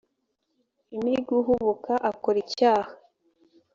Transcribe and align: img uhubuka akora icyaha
img 0.97 1.27
uhubuka 1.39 1.93
akora 2.09 2.37
icyaha 2.43 2.91